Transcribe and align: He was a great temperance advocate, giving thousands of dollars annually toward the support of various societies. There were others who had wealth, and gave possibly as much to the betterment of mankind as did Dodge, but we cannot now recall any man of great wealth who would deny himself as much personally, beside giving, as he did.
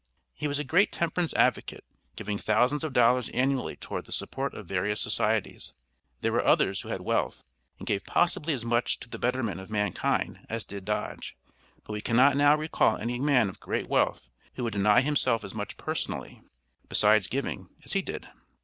He 0.33 0.47
was 0.47 0.57
a 0.57 0.63
great 0.63 0.91
temperance 0.91 1.31
advocate, 1.35 1.85
giving 2.15 2.39
thousands 2.39 2.83
of 2.83 2.91
dollars 2.91 3.29
annually 3.29 3.75
toward 3.75 4.07
the 4.07 4.11
support 4.11 4.55
of 4.55 4.65
various 4.65 4.99
societies. 4.99 5.75
There 6.21 6.31
were 6.31 6.43
others 6.43 6.81
who 6.81 6.89
had 6.89 7.01
wealth, 7.01 7.43
and 7.77 7.85
gave 7.85 8.03
possibly 8.03 8.51
as 8.55 8.65
much 8.65 8.99
to 9.01 9.07
the 9.09 9.19
betterment 9.19 9.59
of 9.59 9.69
mankind 9.69 10.39
as 10.49 10.65
did 10.65 10.85
Dodge, 10.85 11.37
but 11.83 11.93
we 11.93 12.01
cannot 12.01 12.35
now 12.35 12.55
recall 12.55 12.97
any 12.97 13.19
man 13.19 13.47
of 13.47 13.59
great 13.59 13.89
wealth 13.89 14.31
who 14.55 14.63
would 14.63 14.73
deny 14.73 15.01
himself 15.01 15.43
as 15.43 15.53
much 15.53 15.77
personally, 15.77 16.41
beside 16.89 17.29
giving, 17.29 17.69
as 17.85 17.93
he 17.93 18.01
did. 18.01 18.27